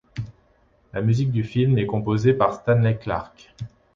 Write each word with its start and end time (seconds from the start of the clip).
La 0.93 1.01
musique 1.01 1.29
du 1.31 1.43
film 1.43 1.77
est 1.77 1.85
composée 1.85 2.33
par 2.33 2.55
Stanley 2.55 2.97
Clarke. 2.97 3.53